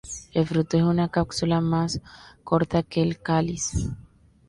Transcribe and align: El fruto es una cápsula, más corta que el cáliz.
El 0.33 0.47
fruto 0.47 0.77
es 0.77 0.81
una 0.83 1.09
cápsula, 1.09 1.61
más 1.61 2.01
corta 2.43 2.81
que 2.81 3.03
el 3.03 3.19
cáliz. 3.21 3.87